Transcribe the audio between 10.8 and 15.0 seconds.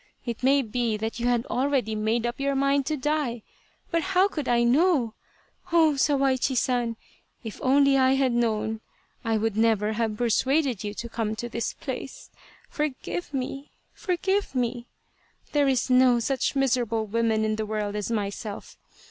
you to come to this place. Forgive me, oh, forgive me!